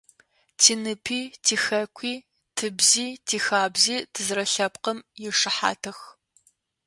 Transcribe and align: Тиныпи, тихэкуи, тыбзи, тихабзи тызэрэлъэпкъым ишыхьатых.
Тиныпи, 0.59 1.19
тихэкуи, 1.45 2.13
тыбзи, 2.55 3.07
тихабзи 3.27 3.97
тызэрэлъэпкъым 4.13 4.99
ишыхьатых. 5.27 5.97